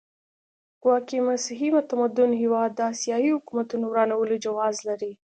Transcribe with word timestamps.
ګواکې 0.81 1.17
مسیحي 1.29 1.69
متمدن 1.77 2.31
هېواد 2.41 2.69
د 2.75 2.79
اسیایي 2.91 3.31
حکومتونو 3.37 3.85
ورانولو 3.89 4.35
جواز 4.45 4.75
لري. 4.87 5.11